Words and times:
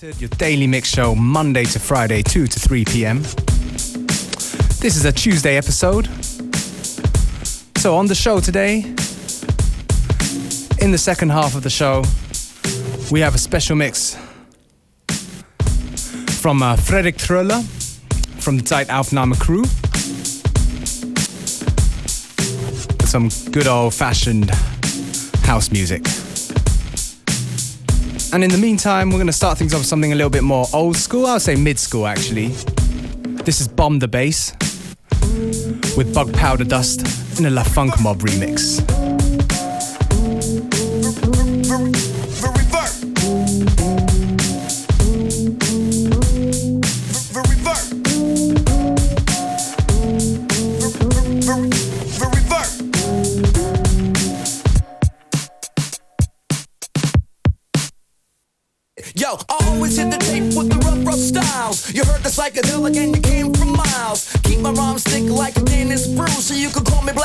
Unlimited, 0.00 0.20
your 0.20 0.28
daily 0.38 0.66
mix 0.66 0.88
show, 0.88 1.14
Monday 1.14 1.64
to 1.64 1.78
Friday, 1.78 2.22
2 2.22 2.46
to 2.46 2.60
3 2.60 2.84
p.m. 2.84 3.22
This 4.80 4.96
is 4.96 5.04
a 5.04 5.12
Tuesday 5.12 5.56
episode. 5.56 6.06
So, 7.78 7.96
on 7.96 8.06
the 8.06 8.14
show 8.14 8.40
today, 8.40 8.80
in 10.80 10.92
the 10.92 10.98
second 10.98 11.30
half 11.30 11.54
of 11.54 11.62
the 11.62 11.70
show, 11.70 12.04
we 13.10 13.20
have 13.20 13.34
a 13.34 13.38
special 13.38 13.76
mix 13.76 14.16
from 16.40 16.62
uh, 16.62 16.76
Fredrik 16.76 17.16
Tröller 17.16 17.62
from 18.40 18.58
the 18.58 18.64
Zeit 18.64 18.88
Aufnahme 18.88 19.38
crew. 19.38 19.64
Some 23.06 23.30
good 23.50 23.66
old 23.66 23.94
fashioned 23.94 24.50
house 25.44 25.70
music. 25.70 26.04
And 28.30 28.44
in 28.44 28.50
the 28.50 28.58
meantime, 28.58 29.08
we're 29.08 29.16
going 29.16 29.26
to 29.28 29.32
start 29.32 29.56
things 29.56 29.72
off 29.72 29.80
with 29.80 29.86
something 29.86 30.12
a 30.12 30.14
little 30.14 30.30
bit 30.30 30.44
more 30.44 30.66
old 30.74 30.96
school. 30.96 31.26
I 31.26 31.34
would 31.34 31.42
say 31.42 31.56
mid 31.56 31.78
school, 31.78 32.06
actually. 32.06 32.48
This 33.44 33.60
is 33.60 33.68
Bomb 33.68 34.00
the 34.00 34.08
Bass 34.08 34.52
with 35.96 36.12
Bug 36.14 36.32
Powder 36.34 36.64
Dust 36.64 37.38
in 37.38 37.46
a 37.46 37.50
La 37.50 37.62
Funk 37.62 37.98
Mob 38.02 38.18
remix. 38.18 38.97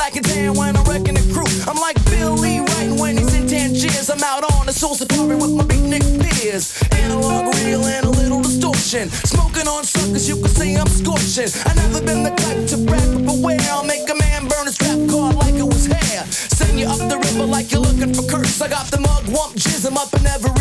Black 0.04 0.16
and 0.16 0.26
Tan 0.26 0.52
when 0.52 0.76
I'm 0.76 0.84
wrecking 0.84 1.14
the 1.14 1.24
crew. 1.32 1.48
I'm 1.64 1.80
like 1.80 1.96
Billy 2.04 2.60
writing 2.60 3.00
when 3.00 3.16
he's 3.16 3.32
in 3.32 3.48
Tangiers. 3.48 4.10
I'm 4.10 4.20
out 4.20 4.44
on 4.52 4.66
the 4.66 4.72
soul 4.72 4.94
safari 4.94 5.34
with 5.34 5.56
my 5.56 5.64
beatnik 5.64 6.04
peers. 6.20 6.76
Analog, 6.92 7.48
real, 7.64 7.80
and 7.80 8.04
a 8.04 8.10
little 8.10 8.42
distortion. 8.42 9.08
Smoking 9.08 9.66
on 9.66 9.82
suckers, 9.82 10.28
you 10.28 10.36
can 10.36 10.52
say 10.52 10.76
I'm 10.76 10.88
scorching. 10.88 11.48
I 11.64 11.72
never 11.72 12.04
been 12.04 12.22
the 12.22 12.36
type 12.36 12.68
to 12.68 12.76
brag, 12.84 13.16
but 13.16 13.24
beware, 13.24 13.56
I'll 13.72 13.88
make 13.88 14.04
a 14.04 14.14
man 14.14 14.44
burn 14.44 14.66
his 14.68 14.76
rap 14.84 15.00
card 15.08 15.36
like 15.40 15.54
it 15.56 15.64
was 15.64 15.86
hair. 15.86 16.28
Send 16.28 16.78
you 16.78 16.84
up 16.84 17.00
the 17.08 17.16
river 17.16 17.48
like 17.48 17.72
you're 17.72 17.80
looking 17.80 18.12
for 18.12 18.28
curse. 18.28 18.60
I 18.60 18.68
got 18.68 18.92
the 18.92 18.98
mugwump, 18.98 19.56
jism 19.56 19.96
up 19.96 20.12
in 20.12 20.26
every 20.28 20.52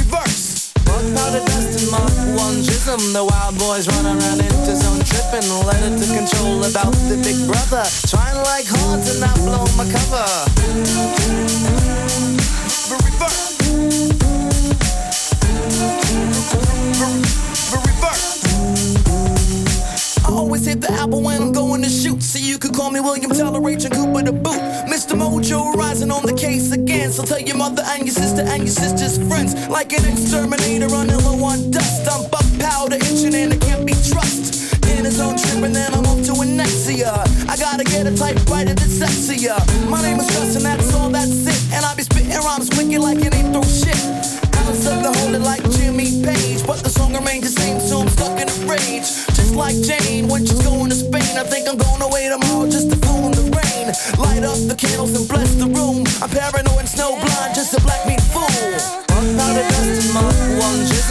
1 2.93 2.99
jism 2.99 3.13
The 3.13 3.23
wild 3.23 3.57
boys 3.57 3.87
run 3.87 4.05
around 4.05 4.39
Interzone 4.39 5.03
tripping 5.05 5.49
Let 5.65 5.81
it 5.83 5.97
to 5.99 6.07
control 6.13 6.59
about 6.63 6.93
the 7.09 7.17
big 7.23 7.37
brother 7.47 7.83
Trying 8.07 8.37
like 8.37 8.65
hard 8.67 9.03
to 9.05 9.19
not 9.19 9.35
blow 9.37 9.65
my 9.77 9.85
cover 9.91 10.25
Reverse 12.89 13.53
always 20.43 20.65
hit 20.65 20.81
the 20.81 20.91
apple 20.91 21.21
when 21.21 21.41
I'm 21.41 21.51
going 21.51 21.81
to 21.83 21.89
shoot. 21.89 22.21
So 22.21 22.37
you 22.37 22.57
could 22.57 22.73
call 22.73 22.91
me 22.91 22.99
William 22.99 23.31
Toleration 23.31 23.91
Cooper 23.91 24.23
the 24.23 24.33
boot. 24.33 24.61
Mr. 24.85 25.15
Mojo 25.15 25.73
rising 25.73 26.11
on 26.11 26.25
the 26.25 26.33
case 26.33 26.71
again. 26.71 27.11
So 27.11 27.23
tell 27.23 27.39
your 27.39 27.57
mother 27.57 27.83
and 27.87 28.05
your 28.05 28.13
sister 28.13 28.41
and 28.41 28.63
your 28.63 28.75
sister's 28.83 29.17
friends. 29.27 29.55
Like 29.69 29.93
an 29.93 30.05
exterminator 30.05 30.87
running 30.87 31.17
low 31.23 31.43
on 31.43 31.71
dust. 31.71 32.07
I'm 32.11 32.22
and 33.31 33.53
it 33.53 33.61
can't 33.61 33.85
be 33.85 33.93
trust. 34.11 34.75
In 34.91 35.05
his 35.05 35.19
own 35.21 35.37
trip 35.37 35.63
and 35.63 35.73
then 35.73 35.93
I'm 35.93 36.05
off 36.05 36.19
to 36.27 36.33
Annexia. 36.43 37.15
I 37.47 37.55
gotta 37.55 37.85
get 37.85 38.05
a 38.05 38.15
typewriter 38.15 38.73
that's 38.73 38.99
sexier. 38.99 39.55
My 39.89 40.01
name 40.01 40.19
is 40.19 40.55
and 40.55 40.65
that's 40.65 40.93
all 40.93 41.09
that's 41.09 41.47
it. 41.47 41.73
And 41.73 41.85
I 41.85 41.95
be 41.95 42.03
spitting 42.03 42.29
rhymes 42.29 42.69
wicked 42.75 42.99
like 42.99 43.19
it 43.23 43.33
ain't 43.33 43.53
through 43.53 43.63
shit. 43.63 43.95
Ounce 44.59 44.85
of 44.87 44.99
the 45.03 45.11
holy 45.19 45.39
like 45.39 45.63
Jimmy 45.71 46.21
Page. 46.21 46.67
But 46.67 46.83
the 46.83 46.89
song 46.89 47.13
remains 47.13 47.47
the 47.47 47.61
same, 47.61 47.79
so 47.79 48.01
I'm 48.01 48.09
stuck 48.09 48.39
in 48.39 48.49
a 48.49 48.55
rage. 48.67 49.07
Just 49.39 49.55
like 49.55 49.79
Jane 49.81 50.27
when 50.27 50.45
she's 50.45 50.61
going 50.61 50.89
to 50.89 50.95
Spain. 50.95 51.37
I 51.39 51.43
think 51.43 51.67
I'm 51.69 51.77
going 51.77 52.01
away 52.01 52.27
tomorrow 52.27 52.62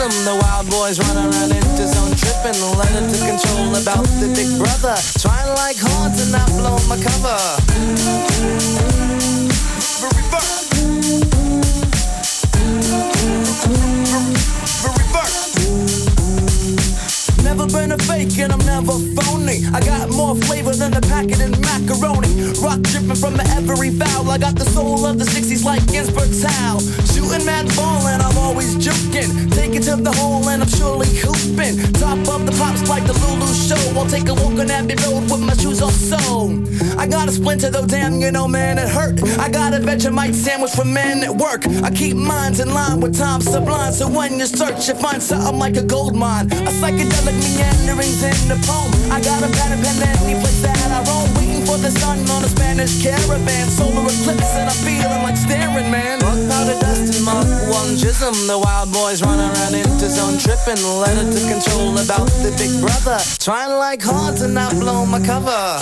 one. 0.03 0.25
The 0.25 0.35
wild 0.35 0.71
boys 0.71 0.99
run 0.99 1.17
around 1.17 1.51
Interzone 1.51 2.15
tripping. 2.19 2.59
Let 2.79 2.91
it 2.91 3.07
to 3.13 3.19
control 3.27 3.71
about 3.77 4.07
the 4.21 4.29
big 4.35 4.51
brother. 4.59 4.97
Trying 5.19 5.51
like 5.55 5.77
hard 5.79 6.13
to 6.19 6.25
not 6.31 6.49
blow 6.59 6.79
my 6.89 6.99
cover. 6.99 7.39
Never 17.43 17.67
been 17.67 17.93
a 17.93 17.99
fake 17.99 18.39
and 18.39 18.53
I'm 18.53 18.59
never 18.67 18.99
phony. 19.15 19.32
I 19.49 19.81
got 19.85 20.09
more 20.09 20.37
flavor 20.37 20.73
than 20.73 20.93
the 20.93 21.01
packet 21.01 21.41
in 21.41 21.51
macaroni. 21.61 22.31
Rock 22.63 22.81
dripping 22.83 23.17
from 23.17 23.35
the 23.35 23.43
every 23.59 23.91
valve. 23.91 24.29
I 24.29 24.39
got 24.39 24.55
the 24.55 24.65
soul 24.65 25.05
of 25.05 25.19
the 25.19 25.25
60s 25.25 25.65
like 25.65 25.85
Ginsberg 25.91 26.31
Howl. 26.47 26.79
Shooting 27.11 27.45
mad 27.45 27.67
and 27.67 28.23
I'm 28.23 28.39
always 28.39 28.77
juking. 28.77 29.51
Take 29.53 29.75
it 29.75 29.83
to 29.91 29.97
the 29.97 30.13
hole 30.13 30.49
and 30.49 30.63
I'm 30.63 30.69
surely 30.69 31.09
hooping. 31.19 31.75
Top 31.95 32.19
of 32.29 32.47
the 32.47 32.53
pops 32.53 32.89
like 32.89 33.05
the 33.05 33.15
Lulu 33.19 33.51
show. 33.53 33.99
I'll 33.99 34.07
take 34.07 34.29
a 34.29 34.35
walk 34.35 34.59
on 34.63 34.71
Abbey 34.71 34.95
Road 35.03 35.27
with 35.31 35.41
my 35.41 35.55
shoes 35.55 35.83
off 35.83 35.93
so. 35.93 36.63
I 36.97 37.09
got 37.09 37.29
a 37.29 37.33
splinter 37.33 37.71
though, 37.71 37.87
damn, 37.87 38.21
you 38.21 38.31
know, 38.31 38.47
man, 38.47 38.79
it 38.79 38.89
hurt. 38.89 39.23
I 39.39 39.49
got 39.49 39.75
a 39.75 39.79
Vegemite 39.79 40.35
sandwich 40.35 40.73
for 40.73 40.85
men 40.85 41.25
at 41.25 41.35
work. 41.35 41.67
I 41.83 41.91
keep 41.91 42.17
minds 42.17 42.61
in 42.61 42.73
line 42.73 43.01
with 43.01 43.19
time 43.19 43.41
sublime. 43.41 43.93
So 43.93 44.09
when 44.09 44.39
you 44.39 44.47
search, 44.47 44.87
you 44.87 44.95
find 44.95 45.21
something 45.21 45.59
like 45.59 45.77
a 45.77 45.83
gold 45.83 46.15
mine. 46.15 46.47
A 46.47 46.71
psychedelic 46.79 47.37
meanderings 47.43 48.23
in 48.23 48.39
the 48.49 48.59
poem. 48.67 48.93
I 49.11 49.21
got 49.21 49.32
a 49.41 49.49
pen 49.49 49.73
and 49.73 49.81
pen 49.81 49.97
any 50.21 50.35
place 50.37 50.61
that 50.61 50.77
I 50.93 51.01
roam. 51.09 51.33
Waiting 51.39 51.65
for 51.65 51.79
the 51.79 51.91
sun 51.91 52.21
on 52.29 52.45
a 52.45 52.49
Spanish 52.49 53.01
caravan. 53.03 53.69
Solar 53.71 54.05
eclipse 54.05 54.53
and 54.61 54.69
I'm 54.69 54.81
feeling 54.85 55.23
like 55.25 55.37
staring, 55.37 55.91
man. 55.91 56.21
Bug 56.21 56.41
powder 56.51 56.77
dust 56.81 57.17
and 57.17 57.25
Mark 57.25 57.47
1 57.71 57.97
jism. 57.97 58.35
The 58.47 58.59
wild 58.59 58.93
boys 58.93 59.23
run 59.23 59.39
around 59.39 59.73
Interzone 59.73 60.37
tripping. 60.43 60.83
Let 60.85 61.17
it 61.17 61.31
to 61.33 61.41
control 61.49 61.97
about 61.99 62.29
the 62.45 62.53
big 62.61 62.73
brother. 62.81 63.19
Trying 63.39 63.79
like 63.79 64.03
hard 64.03 64.37
to 64.39 64.49
not 64.49 64.73
blow 64.77 65.07
my 65.07 65.21
cover. 65.25 65.81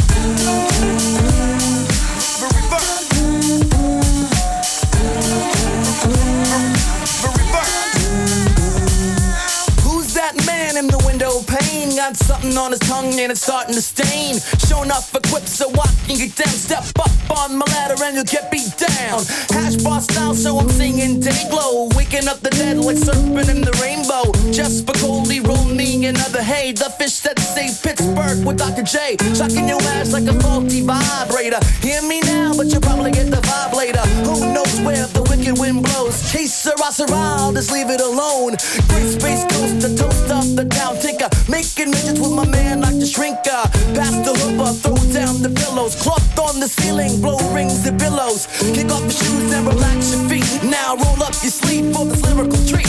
The 10.86 11.02
window 11.04 11.42
pane? 11.46 11.96
Got 11.96 12.16
something 12.16 12.56
on 12.56 12.70
his 12.70 12.80
tongue 12.80 13.12
and 13.18 13.32
it's 13.32 13.42
starting 13.42 13.74
to 13.74 13.82
stain. 13.82 14.38
Showing 14.68 14.90
up 14.90 15.04
equipped 15.14 15.48
so 15.48 15.68
I 15.68 15.88
can 16.06 16.16
get 16.16 16.36
down. 16.36 16.54
Step 16.54 16.84
up 16.98 17.10
on 17.38 17.58
my 17.58 17.66
ladder 17.66 17.98
and 18.02 18.16
you'll 18.16 18.24
get 18.24 18.50
beat 18.50 18.72
down. 18.78 19.20
Hash 19.50 19.76
bar 19.82 20.00
style, 20.00 20.34
so 20.34 20.58
I'm 20.58 20.68
singing 20.70 21.20
day 21.20 21.48
glow. 21.50 21.88
Waking 21.96 22.28
up 22.28 22.40
the 22.40 22.50
dead 22.50 22.78
like 22.78 22.96
surfing 22.96 23.48
in 23.50 23.60
the 23.60 23.74
rainbow. 23.82 24.32
Just 24.52 24.86
for 24.86 24.96
Goldie, 25.00 25.40
roll 25.40 25.64
me 25.64 26.06
another 26.06 26.42
hay. 26.42 26.72
The 26.72 26.90
fish 26.98 27.20
that 27.20 27.38
saved 27.38 27.82
Pittsburgh 27.82 28.46
with 28.46 28.58
Dr. 28.58 28.82
J. 28.82 29.16
Shocking 29.34 29.68
your 29.68 29.82
ass 29.98 30.12
like 30.12 30.28
a 30.28 30.36
faulty 30.40 30.82
vibrator. 30.82 31.60
Hear 31.82 32.02
me 32.02 32.20
now, 32.20 32.54
but 32.56 32.66
you'll 32.68 32.80
probably 32.80 33.10
get 33.10 33.30
the 33.30 33.42
vibe 33.42 33.74
later. 33.74 34.04
Who 34.24 34.54
knows 34.54 34.80
where 34.80 35.06
the 35.08 35.22
wicked 35.28 35.58
wind 35.58 35.82
blows? 35.82 36.30
Case 36.32 36.54
Sarah 36.54 36.90
I'll 37.12 37.52
just 37.52 37.72
leave 37.72 37.90
it 37.90 38.00
alone. 38.00 38.56
Great 38.88 39.10
space 39.18 39.44
coast, 39.44 39.80
the 39.80 39.94
toast 39.96 40.30
of 40.30 40.56
the 40.56 40.69
town 40.70 40.96
tinker. 40.98 41.28
Making 41.48 41.90
midgets 41.90 42.20
with 42.20 42.32
my 42.32 42.46
man 42.46 42.80
like 42.80 42.98
the 42.98 43.06
shrinker. 43.06 43.62
Pass 43.94 44.14
the 44.26 44.32
hoover, 44.40 44.72
throw 44.82 44.96
down 45.12 45.42
the 45.42 45.50
pillows. 45.50 45.94
Cloth 46.02 46.38
on 46.38 46.60
the 46.60 46.68
ceiling, 46.68 47.20
blow 47.20 47.38
rings 47.52 47.86
and 47.86 47.98
billows. 47.98 48.46
Kick 48.74 48.90
off 48.90 49.02
your 49.02 49.10
shoes 49.10 49.52
and 49.52 49.66
relax 49.66 50.12
your 50.14 50.28
feet. 50.28 50.48
Now 50.64 50.96
roll 50.96 51.22
up 51.22 51.34
your 51.42 51.52
sleeve 51.52 51.94
for 51.94 52.04
this 52.06 52.22
lyrical 52.22 52.60
treat. 52.66 52.88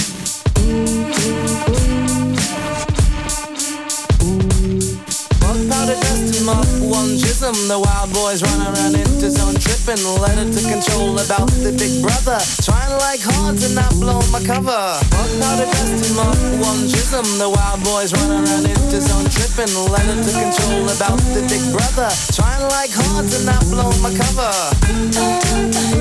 Powder 5.92 6.08
dust 6.08 6.46
Mark 6.46 6.68
1 6.80 7.18
jism. 7.20 7.68
The 7.68 7.80
wild 7.80 8.14
boys 8.14 8.42
run 8.44 8.62
around 8.62 8.96
Interzone 8.96 9.60
tripping. 9.60 10.00
Let 10.22 10.38
it 10.38 10.54
to 10.54 10.62
control 10.70 11.20
about 11.20 11.52
the 11.64 11.72
big 11.76 12.02
brother. 12.02 12.40
Trying 12.64 12.96
like 13.00 13.20
hard 13.20 13.58
to 13.60 13.70
not 13.76 13.92
blow 14.00 14.22
my 14.32 14.40
cover. 14.44 14.72
Bug 15.12 15.32
powder 15.42 15.68
dust 15.68 16.08
and 16.08 16.16
Mark 16.16 16.38
1 16.64 16.88
jism. 16.88 17.26
The 17.40 17.50
wild 17.50 17.84
boys 17.84 18.14
run 18.14 18.32
around 18.32 18.66
Interzone 18.72 19.28
tripping. 19.36 19.74
Let 19.92 20.08
it 20.08 20.24
to 20.24 20.32
control 20.32 20.88
about 20.96 21.20
the 21.36 21.44
big 21.52 21.64
brother. 21.76 22.10
Trying 22.32 22.64
like 22.72 22.92
hard 22.94 23.28
to 23.28 23.40
not 23.44 23.64
blow 23.68 23.92
my 24.00 24.16
cover. 24.16 26.00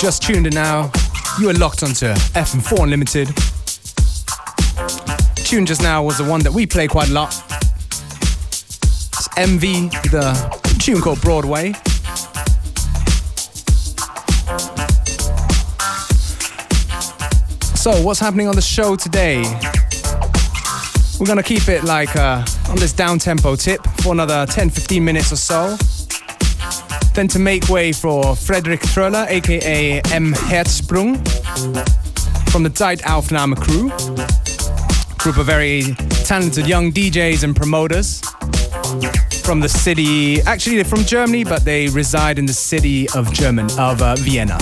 Just 0.00 0.22
tuned 0.22 0.46
in 0.46 0.54
now, 0.54 0.90
you 1.38 1.50
are 1.50 1.52
locked 1.52 1.82
onto 1.82 2.06
FM4 2.06 2.84
Unlimited. 2.84 3.28
Tune 5.36 5.66
just 5.66 5.82
now 5.82 6.02
was 6.02 6.16
the 6.16 6.24
one 6.24 6.40
that 6.40 6.50
we 6.50 6.64
play 6.64 6.88
quite 6.88 7.10
a 7.10 7.12
lot. 7.12 7.28
It's 8.48 9.28
MV, 9.36 9.90
the 10.10 10.78
tune 10.78 11.02
called 11.02 11.20
Broadway. 11.20 11.74
So, 17.76 18.00
what's 18.02 18.20
happening 18.20 18.48
on 18.48 18.54
the 18.54 18.62
show 18.62 18.96
today? 18.96 19.42
We're 21.20 21.26
gonna 21.26 21.42
keep 21.42 21.68
it 21.68 21.84
like 21.84 22.16
uh, 22.16 22.42
on 22.70 22.76
this 22.76 22.94
down 22.94 23.18
tempo 23.18 23.54
tip 23.54 23.86
for 24.02 24.14
another 24.14 24.46
10 24.46 24.70
15 24.70 25.04
minutes 25.04 25.30
or 25.30 25.36
so. 25.36 25.76
Then 27.14 27.28
to 27.28 27.38
make 27.38 27.68
way 27.68 27.92
for 27.92 28.36
Frederick 28.36 28.80
Throller, 28.80 29.26
aka 29.28 30.00
M. 30.12 30.32
Herzsprung, 30.32 31.16
from 32.50 32.62
the 32.62 32.70
Zeit 32.70 33.00
Aufnahme 33.02 33.56
crew. 33.56 33.90
Group 35.18 35.36
of 35.36 35.46
very 35.46 35.82
talented 36.24 36.66
young 36.66 36.92
DJs 36.92 37.44
and 37.44 37.54
promoters 37.54 38.20
from 39.50 39.58
the 39.60 39.68
city, 39.68 40.40
actually 40.42 40.76
they're 40.76 40.84
from 40.84 41.04
Germany, 41.04 41.42
but 41.42 41.64
they 41.64 41.88
reside 41.88 42.38
in 42.38 42.46
the 42.46 42.52
city 42.52 43.08
of 43.16 43.32
German, 43.32 43.66
of 43.78 44.00
uh, 44.00 44.14
Vienna. 44.16 44.56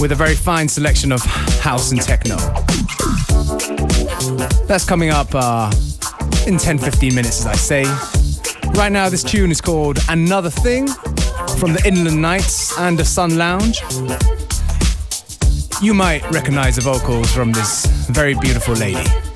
With 0.00 0.10
a 0.10 0.16
very 0.16 0.34
fine 0.34 0.68
selection 0.68 1.12
of 1.12 1.20
house 1.60 1.92
and 1.92 2.02
techno. 2.02 2.36
That's 4.66 4.84
coming 4.84 5.10
up 5.10 5.28
uh, 5.34 5.72
in 6.46 6.58
10 6.58 6.78
15 6.78 7.14
minutes, 7.14 7.40
as 7.40 7.46
I 7.46 7.54
say. 7.54 8.13
Right 8.76 8.90
now, 8.90 9.08
this 9.08 9.22
tune 9.22 9.50
is 9.50 9.60
called 9.60 9.98
Another 10.08 10.50
Thing 10.50 10.88
from 11.58 11.72
the 11.72 11.82
Inland 11.86 12.20
Knights 12.20 12.76
and 12.78 12.98
the 12.98 13.04
Sun 13.04 13.38
Lounge. 13.38 13.80
You 15.80 15.94
might 15.94 16.28
recognize 16.30 16.76
the 16.76 16.82
vocals 16.82 17.32
from 17.32 17.52
this 17.52 17.86
very 18.10 18.34
beautiful 18.34 18.74
lady. 18.74 19.33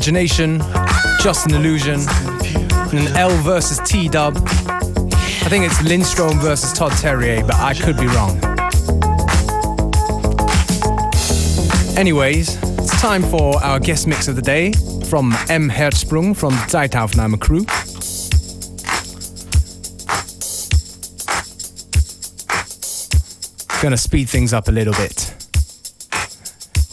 Imagination, 0.00 0.62
Just 1.20 1.44
an 1.44 1.52
Illusion, 1.52 2.00
and 2.00 3.06
an 3.06 3.16
L 3.18 3.36
versus 3.42 3.78
T 3.86 4.08
dub. 4.08 4.34
I 4.34 5.48
think 5.50 5.66
it's 5.66 5.82
Lindstrom 5.82 6.38
versus 6.38 6.72
Todd 6.72 6.92
Terje, 6.92 7.46
but 7.46 7.56
I 7.56 7.74
could 7.74 7.98
be 7.98 8.06
wrong. 8.06 8.38
Anyways, 11.98 12.56
it's 12.78 12.98
time 12.98 13.22
for 13.22 13.62
our 13.62 13.78
guest 13.78 14.06
mix 14.06 14.26
of 14.26 14.36
the 14.36 14.42
day 14.42 14.72
from 15.04 15.34
M. 15.50 15.68
Herzsprung 15.68 16.34
from 16.34 16.54
Zeitaufnahme 16.54 17.38
Crew. 17.38 17.66
Gonna 23.82 23.98
speed 23.98 24.30
things 24.30 24.54
up 24.54 24.68
a 24.68 24.72
little 24.72 24.94
bit 24.94 25.34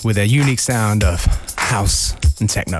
with 0.04 0.17
a 0.17 0.28
unique 0.28 0.60
sound 0.60 1.06
of 1.06 1.24
house 1.56 2.13
and 2.39 2.50
techno. 2.50 2.80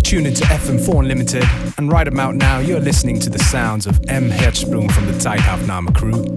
Tuned 0.00 0.26
into 0.26 0.44
FM4 0.44 1.00
Unlimited, 1.00 1.44
and 1.78 1.92
right 1.92 2.08
about 2.08 2.34
now, 2.34 2.58
you're 2.58 2.80
listening 2.80 3.20
to 3.20 3.30
the 3.30 3.38
sounds 3.38 3.86
of 3.86 4.00
M. 4.08 4.30
Hertzsprung 4.30 4.90
from 4.90 5.06
the 5.06 5.12
Zeitaufnahme 5.12 5.94
crew. 5.94 6.34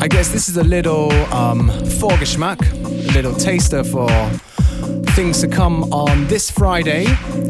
I 0.00 0.06
guess 0.06 0.28
this 0.28 0.48
is 0.48 0.56
a 0.56 0.62
little 0.62 1.10
um, 1.32 1.70
Vorgeschmack, 1.98 2.60
a 3.08 3.12
little 3.12 3.34
taster 3.34 3.82
for 3.82 4.08
things 5.14 5.40
to 5.40 5.48
come 5.48 5.92
on 5.92 6.26
this 6.28 6.50
Friday 6.50 7.06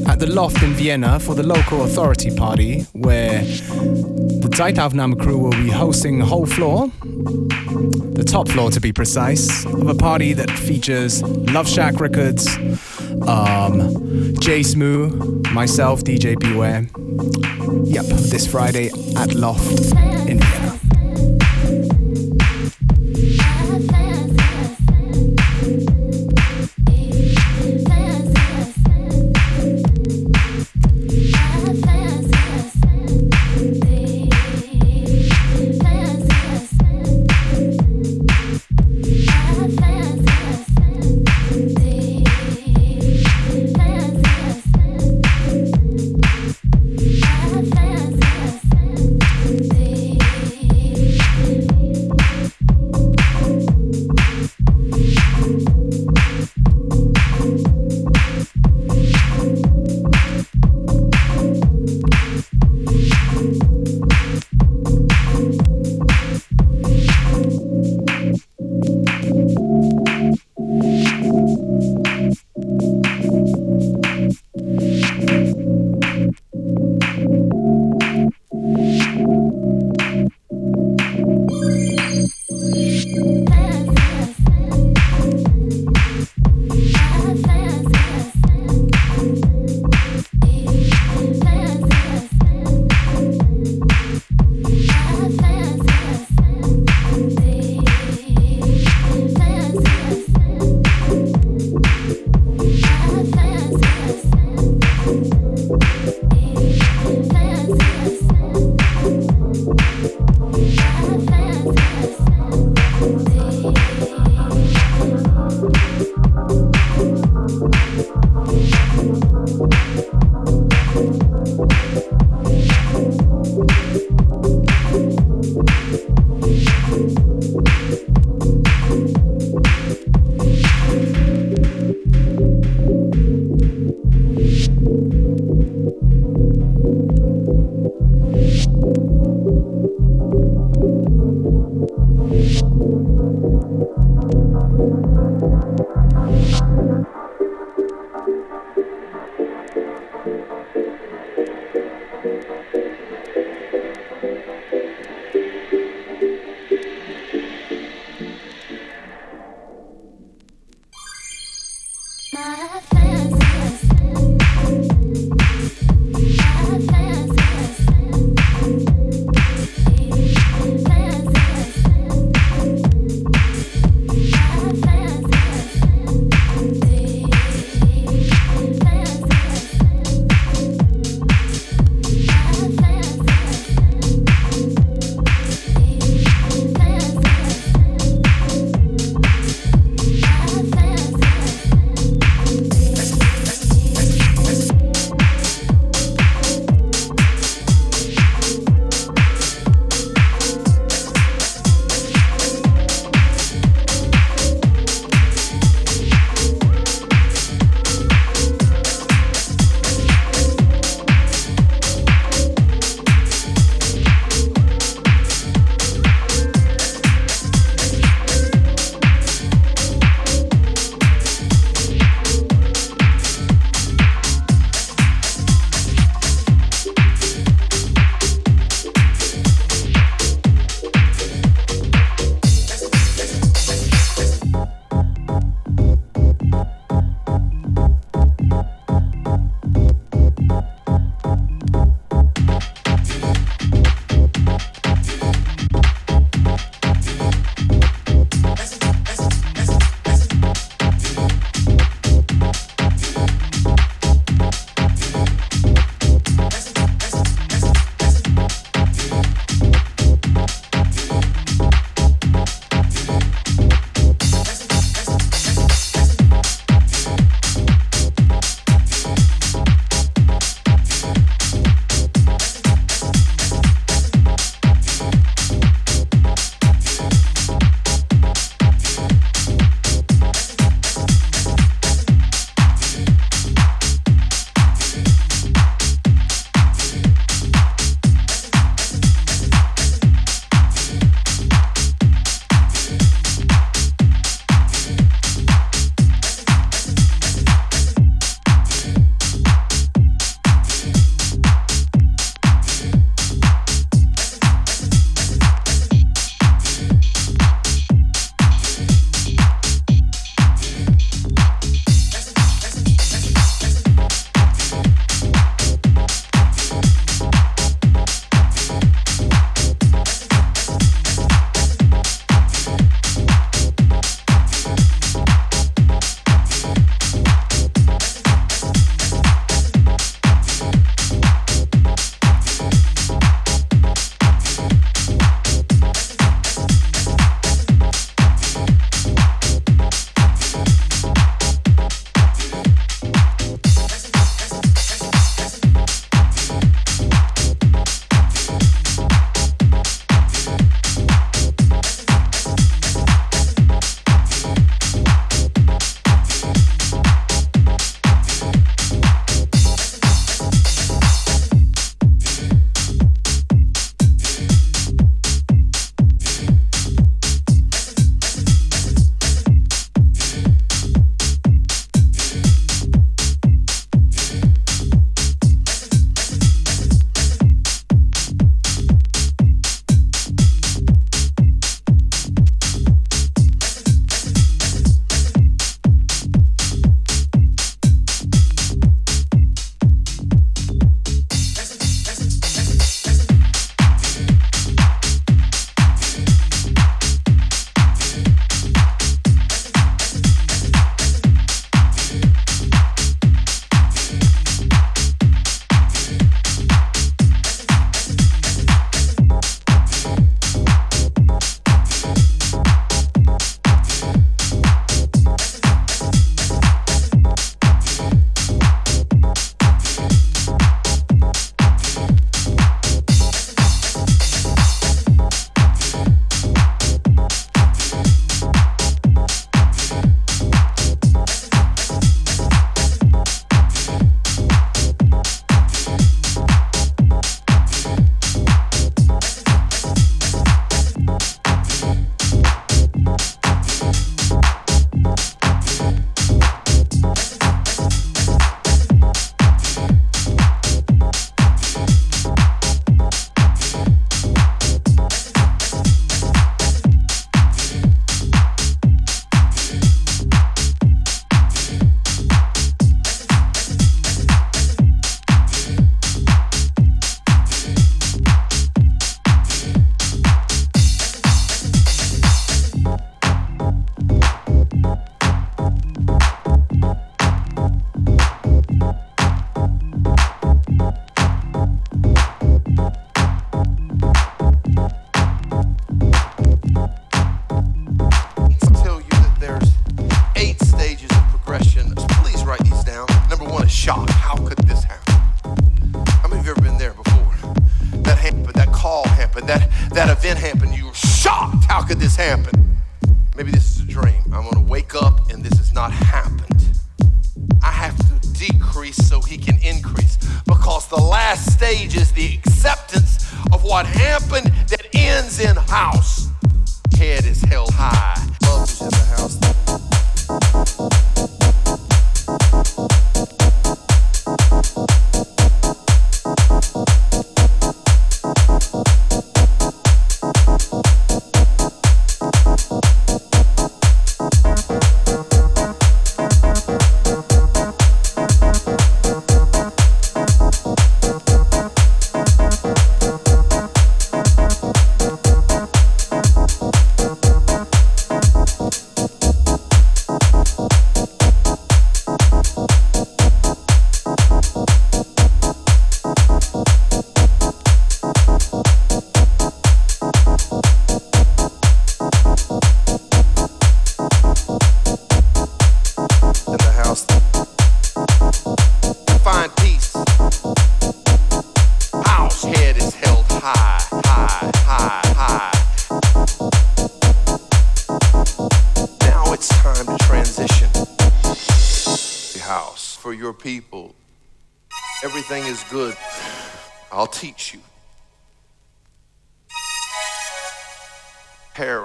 at 0.07 0.19
the 0.19 0.27
Loft 0.27 0.63
in 0.63 0.73
Vienna 0.73 1.21
for 1.21 1.35
the 1.35 1.43
local 1.43 1.85
authority 1.85 2.35
party, 2.35 2.83
where 2.93 3.41
the 3.43 4.49
Zeitaufnahme 4.51 5.21
crew 5.21 5.37
will 5.37 5.51
be 5.51 5.69
hosting 5.69 6.21
a 6.21 6.25
whole 6.25 6.47
floor 6.47 6.91
the 8.21 8.27
top 8.27 8.49
floor 8.49 8.71
to 8.71 8.81
be 8.81 8.93
precise, 8.93 9.65
of 9.65 9.89
a 9.89 9.95
party 9.95 10.35
that 10.35 10.51
features 10.51 11.23
Love 11.23 11.67
Shack 11.67 12.01
Records, 12.01 12.47
um, 13.29 14.35
Jay 14.41 14.63
Smoo, 14.63 15.11
myself, 15.53 16.03
DJ 16.03 16.39
Beware. 16.39 16.87
Yep, 17.85 18.07
this 18.31 18.47
Friday 18.47 18.91
at 19.17 19.35
Loft 19.35 19.93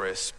Paris. 0.05 0.33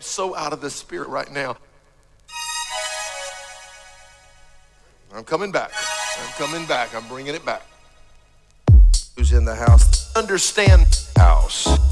so 0.00 0.34
out 0.34 0.52
of 0.54 0.62
the 0.62 0.70
spirit 0.70 1.08
right 1.08 1.30
now. 1.30 1.56
I'm 5.14 5.24
coming 5.24 5.52
back. 5.52 5.72
I'm 6.18 6.32
coming 6.32 6.66
back. 6.66 6.94
I'm 6.94 7.06
bringing 7.06 7.34
it 7.34 7.44
back. 7.44 7.62
Who's 9.16 9.32
in 9.32 9.44
the 9.44 9.54
house? 9.54 10.14
Understand 10.16 10.86
house. 11.16 11.89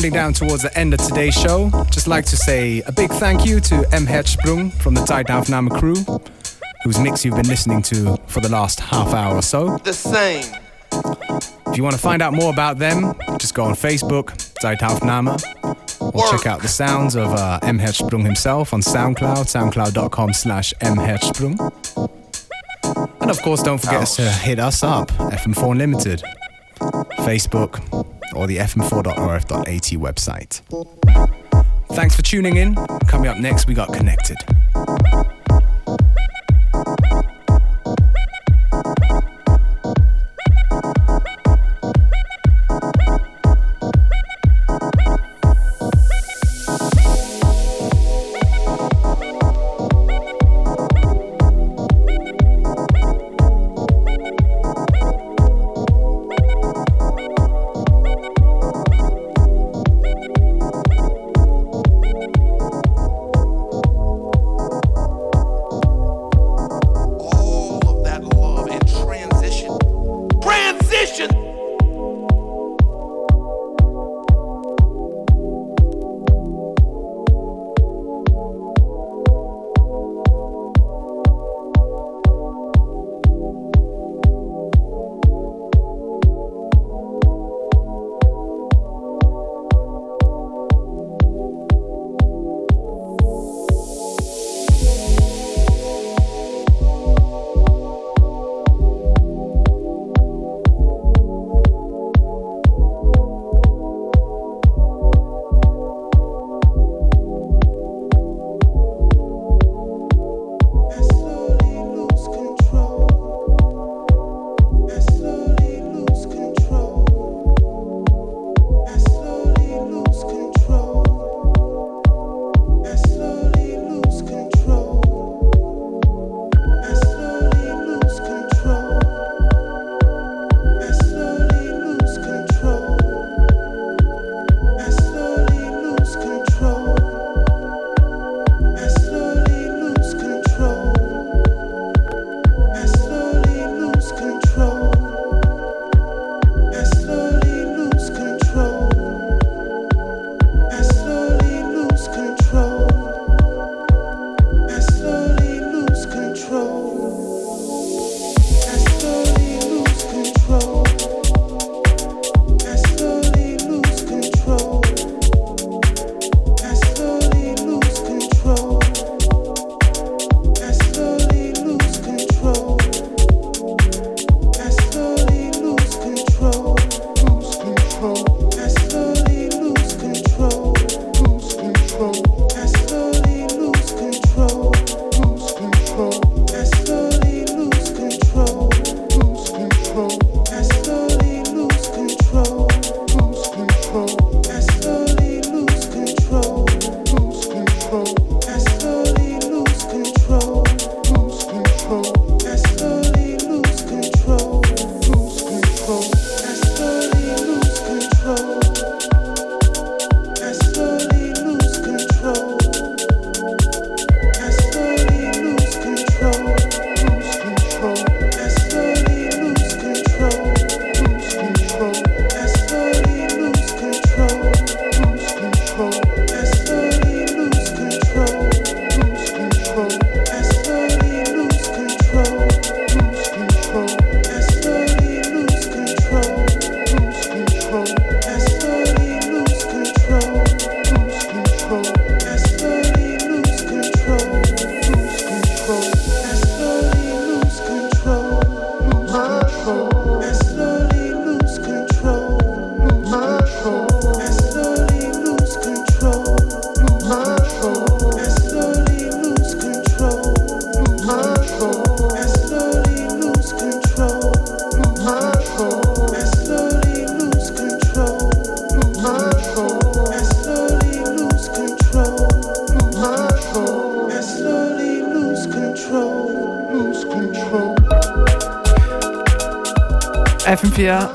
Winding 0.00 0.14
down 0.14 0.32
towards 0.32 0.62
the 0.62 0.78
end 0.78 0.94
of 0.94 1.00
today's 1.00 1.34
show. 1.34 1.70
Just 1.90 2.06
like 2.06 2.24
to 2.24 2.34
say 2.34 2.80
a 2.86 2.92
big 2.92 3.10
thank 3.10 3.44
you 3.44 3.60
to 3.60 3.86
M. 3.92 4.06
Hertzsprung 4.06 4.72
from 4.80 4.94
the 4.94 5.02
Zeitaufnahme 5.02 5.78
crew, 5.78 5.94
whose 6.84 6.98
mix 6.98 7.22
you've 7.22 7.36
been 7.36 7.48
listening 7.48 7.82
to 7.82 8.16
for 8.26 8.40
the 8.40 8.48
last 8.48 8.80
half 8.80 9.12
hour 9.12 9.36
or 9.36 9.42
so. 9.42 9.76
The 9.84 9.92
same. 9.92 10.54
If 11.66 11.76
you 11.76 11.82
want 11.82 11.96
to 11.96 12.00
find 12.00 12.22
out 12.22 12.32
more 12.32 12.50
about 12.50 12.78
them, 12.78 13.12
just 13.38 13.52
go 13.52 13.64
on 13.64 13.74
Facebook, 13.74 14.28
Zeitaufnahme, 14.62 15.36
or 16.14 16.26
check 16.30 16.46
out 16.46 16.62
the 16.62 16.68
sounds 16.68 17.14
of 17.14 17.26
uh, 17.34 17.58
M. 17.60 17.78
Hertzsprung 17.78 18.24
himself 18.24 18.72
on 18.72 18.80
SoundCloud, 18.80 19.44
soundcloud.com 19.44 20.32
slash 20.32 20.72
M. 20.80 20.96
Hertzsprung. 20.96 21.58
And 23.20 23.30
of 23.30 23.42
course, 23.42 23.62
don't 23.62 23.76
forget 23.76 24.06
to 24.06 24.22
hit 24.22 24.60
us 24.60 24.82
up, 24.82 25.10
FM4 25.10 25.72
Unlimited, 25.72 26.22
Facebook, 27.18 28.16
or 28.34 28.46
the 28.46 28.58
fm4.orf.at 28.58 29.66
website. 30.00 30.60
Thanks 31.94 32.14
for 32.14 32.22
tuning 32.22 32.56
in. 32.56 32.74
Coming 33.08 33.28
up 33.28 33.38
next, 33.38 33.66
we 33.66 33.74
got 33.74 33.92
Connected. 33.92 34.36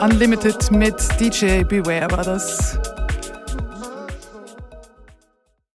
Unlimited 0.06 0.70
mit 0.70 0.96
DJ 1.20 1.64
Beware 1.64 2.12
war 2.12 2.24
das. 2.24 2.75